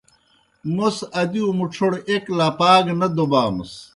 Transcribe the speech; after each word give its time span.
موْس 0.75 0.97
ادِیؤ 1.21 1.49
مُڇھوڑ 1.57 1.91
ایْک 2.09 2.23
لپَا 2.37 2.71
گہ 2.85 2.93
نہ 2.99 3.07
دوبامَس۔ 3.15 3.73